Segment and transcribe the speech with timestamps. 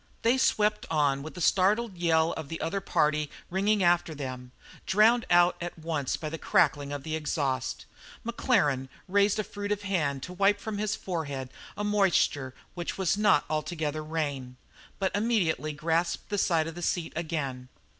[0.23, 4.51] They swept on with the startled yell of the other party ringing after them,
[4.87, 7.85] drowned at once by the crackling of the exhaust.
[8.23, 13.45] Maclaren raised a furtive hand to wipe from his forehead a moisture which was not
[13.47, 14.57] altogether rain,
[14.97, 17.69] but immediately grasped the side of the seat again.